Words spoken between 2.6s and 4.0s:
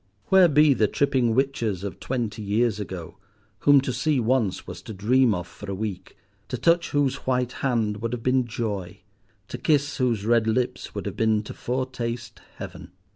ago, whom to